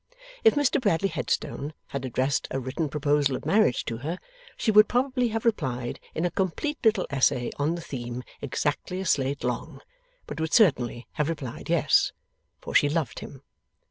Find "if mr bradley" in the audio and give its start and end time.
0.43-1.09